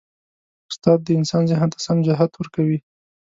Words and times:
استاد 0.69 0.99
د 1.03 1.07
انسان 1.19 1.43
ذهن 1.51 1.69
ته 1.73 1.79
سم 1.85 1.97
جهت 2.07 2.31
ورکوي. 2.35 2.79